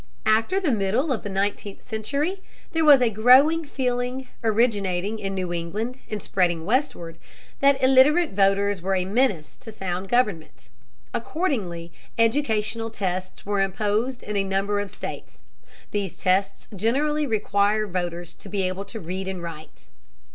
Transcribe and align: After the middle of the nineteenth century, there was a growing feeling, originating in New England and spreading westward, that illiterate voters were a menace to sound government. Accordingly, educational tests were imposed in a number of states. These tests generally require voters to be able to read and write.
After 0.25 0.59
the 0.59 0.71
middle 0.71 1.11
of 1.13 1.21
the 1.21 1.29
nineteenth 1.29 1.87
century, 1.87 2.41
there 2.71 2.83
was 2.83 3.03
a 3.03 3.11
growing 3.11 3.63
feeling, 3.63 4.27
originating 4.43 5.19
in 5.19 5.35
New 5.35 5.53
England 5.53 5.99
and 6.09 6.23
spreading 6.23 6.65
westward, 6.65 7.19
that 7.59 7.83
illiterate 7.83 8.31
voters 8.31 8.81
were 8.81 8.95
a 8.95 9.05
menace 9.05 9.55
to 9.57 9.71
sound 9.71 10.09
government. 10.09 10.69
Accordingly, 11.13 11.91
educational 12.17 12.89
tests 12.89 13.45
were 13.45 13.61
imposed 13.61 14.23
in 14.23 14.35
a 14.35 14.43
number 14.43 14.79
of 14.79 14.89
states. 14.89 15.39
These 15.91 16.17
tests 16.17 16.67
generally 16.75 17.27
require 17.27 17.85
voters 17.85 18.33
to 18.33 18.49
be 18.49 18.63
able 18.63 18.85
to 18.85 18.99
read 18.99 19.27
and 19.27 19.43
write. 19.43 19.85